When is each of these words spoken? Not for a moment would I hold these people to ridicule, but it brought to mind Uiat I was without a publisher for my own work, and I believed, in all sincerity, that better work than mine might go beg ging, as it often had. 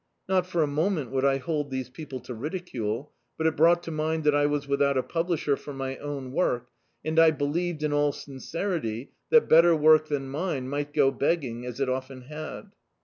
Not 0.27 0.47
for 0.47 0.63
a 0.63 0.67
moment 0.67 1.11
would 1.11 1.25
I 1.25 1.37
hold 1.37 1.69
these 1.69 1.91
people 1.91 2.19
to 2.21 2.33
ridicule, 2.33 3.11
but 3.37 3.45
it 3.45 3.55
brought 3.55 3.83
to 3.83 3.91
mind 3.91 4.23
Uiat 4.25 4.33
I 4.33 4.47
was 4.47 4.67
without 4.67 4.97
a 4.97 5.03
publisher 5.03 5.55
for 5.55 5.73
my 5.73 5.97
own 5.97 6.31
work, 6.31 6.69
and 7.05 7.19
I 7.19 7.29
believed, 7.29 7.83
in 7.83 7.93
all 7.93 8.11
sincerity, 8.11 9.11
that 9.29 9.47
better 9.47 9.75
work 9.75 10.07
than 10.07 10.27
mine 10.27 10.67
might 10.67 10.91
go 10.91 11.11
beg 11.11 11.41
ging, 11.41 11.67
as 11.67 11.79
it 11.79 11.87
often 11.87 12.21
had. 12.21 12.71